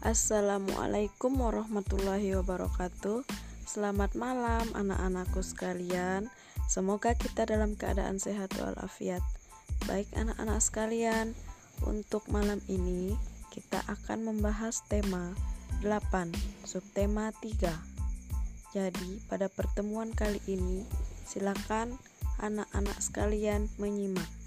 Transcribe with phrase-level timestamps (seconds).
[0.00, 3.20] Assalamualaikum warahmatullahi wabarakatuh.
[3.68, 6.32] Selamat malam anak-anakku sekalian.
[6.72, 9.20] Semoga kita dalam keadaan sehat walafiat.
[9.84, 11.36] Baik anak-anak sekalian,
[11.84, 13.12] untuk malam ini
[13.52, 15.36] kita akan membahas tema
[15.84, 16.32] 8,
[16.64, 17.76] subtema 3.
[18.72, 20.80] Jadi, pada pertemuan kali ini
[21.28, 22.00] silakan
[22.40, 24.39] anak-anak sekalian menyimak.